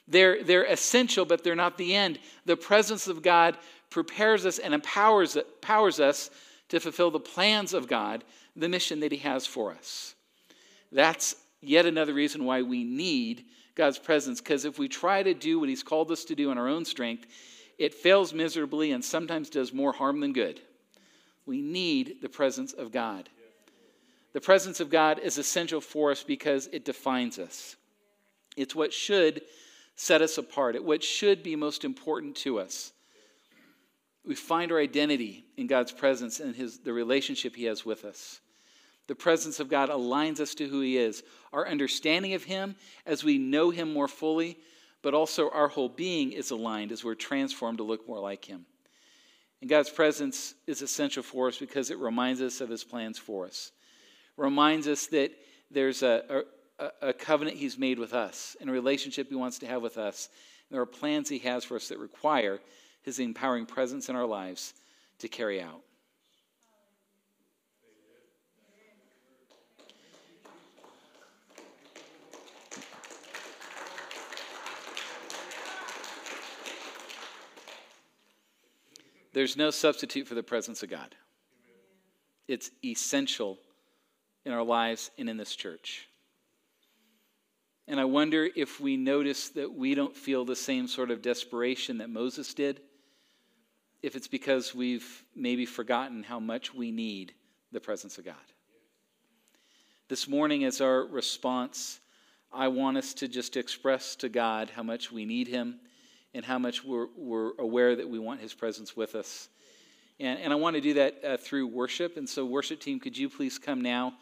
[0.09, 2.19] They're, they're essential, but they're not the end.
[2.47, 3.59] The presence of God
[3.91, 6.31] prepares us and empowers, empowers us
[6.71, 8.25] to fulfill the plans of God,
[8.57, 10.15] the mission that He has for us.
[10.91, 13.45] That's yet another reason why we need
[13.75, 14.41] God's presence.
[14.41, 16.85] Because if we try to do what He's called us to do in our own
[16.85, 17.27] strength,
[17.79, 20.61] it fails miserably and sometimes does more harm than good.
[21.47, 23.29] We need the presence of God.
[24.33, 27.77] The presence of God is essential for us because it defines us.
[28.57, 29.43] It's what should
[29.99, 32.93] set us apart, at what should be most important to us.
[34.25, 38.41] We find our identity in God's presence and his, the relationship He has with us.
[39.09, 41.25] The presence of God aligns us to who He is.
[41.53, 42.77] Our understanding of Him
[43.07, 44.57] as we know Him more fully,
[45.03, 48.67] but also our whole being is aligned as we're transformed to look more like Him.
[49.61, 53.47] And God's presence is essential for us because it reminds us of His plans for
[53.47, 53.73] us.
[54.37, 55.33] Reminds us that
[55.73, 56.45] there's a,
[56.79, 60.29] a, covenant He's made with us and a relationship He wants to have with us.
[60.69, 62.61] And there are plans He has for us that require
[63.03, 64.75] His empowering presence in our lives
[65.19, 65.81] to carry out.
[79.33, 81.15] There's no substitute for the presence of God.
[82.49, 83.59] It's essential
[84.45, 86.08] in our lives and in this church.
[87.89, 91.99] And I wonder if we notice that we don't feel the same sort of desperation
[91.99, 92.83] that Moses did,
[94.03, 97.33] if it's because we've maybe forgotten how much we need
[97.73, 98.35] the presence of God.
[100.09, 102.01] This morning, as our response,
[102.53, 105.81] I want us to just express to God how much we need Him
[106.35, 109.49] and how much we're, we're aware that we want His presence with us.
[110.21, 112.19] And, and I want to do that uh, through worship.
[112.19, 114.13] And so, worship team, could you please come now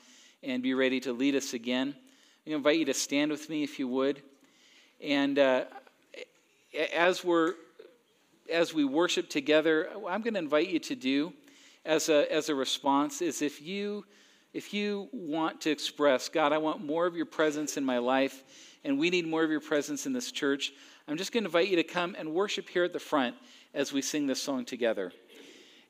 [0.40, 1.96] and be ready to lead us again?
[2.47, 4.22] I invite you to stand with me if you would.
[5.03, 5.64] And uh,
[6.94, 7.55] as we're
[8.51, 11.32] as we worship together, I'm going to invite you to do
[11.84, 14.05] as a, as a response is if you,
[14.53, 18.44] if you want to express, God, I want more of your presence in my life,
[18.84, 20.72] and we need more of your presence in this church,
[21.09, 23.34] I'm just going to invite you to come and worship here at the front
[23.74, 25.12] as we sing this song together.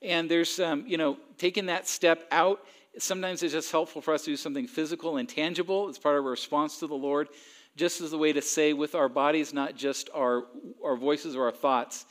[0.03, 2.61] And there's, um, you know, taking that step out.
[2.99, 5.89] Sometimes it's just helpful for us to do something physical and tangible.
[5.89, 7.29] It's part of our response to the Lord,
[7.77, 10.45] just as a way to say with our bodies, not just our,
[10.85, 12.07] our voices or our thoughts,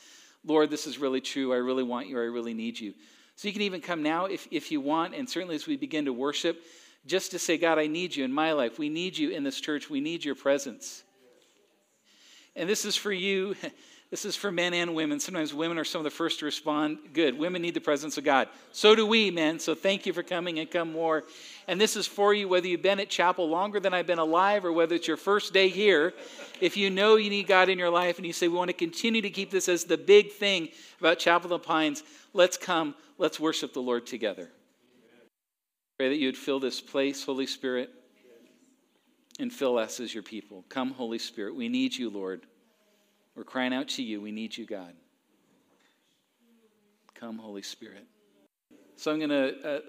[0.46, 1.54] Lord, this is really true.
[1.54, 2.20] I really want you.
[2.20, 2.94] I really need you.
[3.36, 6.06] So you can even come now if, if you want, and certainly as we begin
[6.06, 6.62] to worship,
[7.06, 8.80] just to say, God, I need you in my life.
[8.80, 9.90] We need you in this church.
[9.90, 11.04] We need your presence.
[12.56, 13.56] And this is for you.
[14.12, 15.20] This is for men and women.
[15.20, 17.00] Sometimes women are some of the first to respond.
[17.12, 17.38] Good.
[17.38, 18.48] Women need the presence of God.
[18.72, 19.60] So do we, men.
[19.60, 21.24] So thank you for coming and come more.
[21.68, 24.64] And this is for you, whether you've been at chapel longer than I've been alive
[24.64, 26.14] or whether it's your first day here.
[26.62, 28.74] If you know you need God in your life and you say, we want to
[28.74, 32.04] continue to keep this as the big thing about Chapel of the Pines,
[32.34, 32.94] let's come.
[33.18, 34.50] Let's worship the Lord together.
[35.98, 37.90] Pray that you would fill this place, Holy Spirit,
[39.40, 40.64] and fill us as your people.
[40.70, 41.56] Come, Holy Spirit.
[41.56, 42.46] We need you, Lord.
[43.36, 44.22] We're crying out to you.
[44.22, 44.94] We need you, God.
[47.14, 48.06] Come, Holy Spirit.
[48.96, 49.80] So I'm going to uh,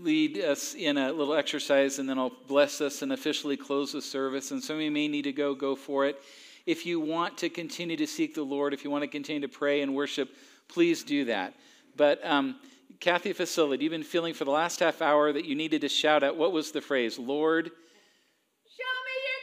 [0.00, 4.02] lead us in a little exercise and then I'll bless us and officially close the
[4.02, 4.52] service.
[4.52, 6.20] And some of you may need to go, go for it.
[6.64, 9.48] If you want to continue to seek the Lord, if you want to continue to
[9.48, 10.30] pray and worship,
[10.68, 11.54] please do that.
[11.96, 12.56] But um,
[13.00, 16.22] Kathy Facility, you've been feeling for the last half hour that you needed to shout
[16.22, 17.18] out what was the phrase?
[17.18, 19.40] Lord, show me your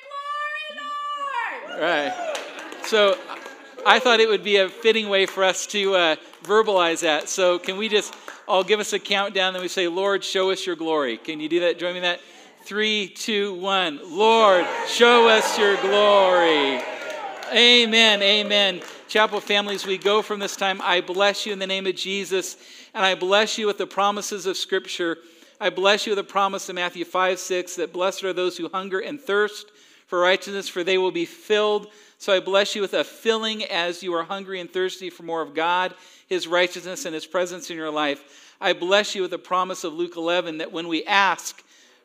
[1.69, 1.81] glory, Lord.
[1.81, 2.32] Right.
[2.93, 3.17] So
[3.87, 7.27] I thought it would be a fitting way for us to uh, verbalize that.
[7.27, 8.13] So can we just
[8.47, 11.17] all give us a countdown and we say, Lord, show us your glory.
[11.17, 11.79] Can you do that?
[11.79, 12.21] Join me in that.
[12.65, 13.99] Three, two, one.
[14.15, 16.83] Lord, show us your glory.
[17.51, 18.21] Amen.
[18.21, 18.79] Amen.
[19.07, 20.79] Chapel families, we go from this time.
[20.83, 22.57] I bless you in the name of Jesus,
[22.93, 25.17] and I bless you with the promises of Scripture.
[25.59, 28.69] I bless you with the promise of Matthew 5 6 that blessed are those who
[28.69, 29.71] hunger and thirst
[30.13, 31.87] for righteousness, for they will be filled.
[32.19, 35.41] So I bless you with a filling as you are hungry and thirsty for more
[35.41, 35.95] of God,
[36.27, 38.55] His righteousness, and His presence in your life.
[38.61, 41.63] I bless you with the promise of Luke 11 that when we ask,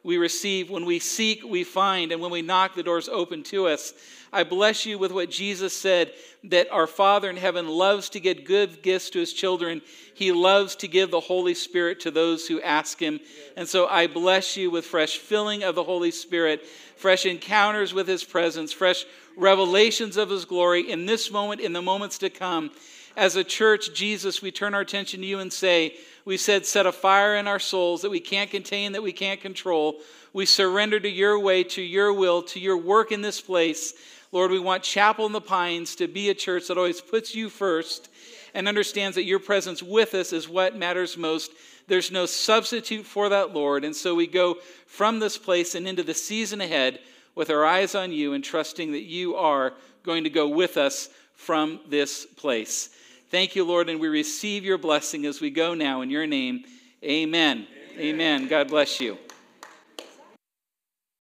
[0.09, 0.71] we receive.
[0.71, 2.13] When we seek, we find.
[2.13, 3.93] And when we knock, the doors open to us.
[4.33, 6.13] I bless you with what Jesus said
[6.45, 9.83] that our Father in heaven loves to give good gifts to his children.
[10.15, 13.21] He loves to give the Holy Spirit to those who ask him.
[13.55, 16.65] And so I bless you with fresh filling of the Holy Spirit,
[16.97, 19.05] fresh encounters with his presence, fresh
[19.37, 22.71] revelations of his glory in this moment, in the moments to come.
[23.15, 25.97] As a church, Jesus, we turn our attention to you and say,
[26.29, 29.41] we said, set a fire in our souls that we can't contain, that we can't
[29.41, 29.99] control.
[30.35, 33.95] We surrender to your way, to your will, to your work in this place.
[34.31, 37.49] Lord, we want Chapel in the Pines to be a church that always puts you
[37.49, 38.11] first
[38.53, 41.51] and understands that your presence with us is what matters most.
[41.87, 43.83] There's no substitute for that, Lord.
[43.83, 46.99] And so we go from this place and into the season ahead
[47.37, 49.73] with our eyes on you and trusting that you are
[50.03, 52.91] going to go with us from this place.
[53.31, 56.65] Thank you, Lord, and we receive your blessing as we go now in your name.
[57.05, 57.67] Amen.
[57.95, 58.01] Amen.
[58.01, 58.49] Amen.
[58.49, 59.19] God bless you.